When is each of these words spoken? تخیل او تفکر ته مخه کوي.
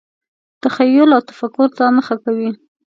تخیل 0.63 1.09
او 1.17 1.21
تفکر 1.29 1.67
ته 1.77 1.83
مخه 1.97 2.15
کوي. 2.23 2.49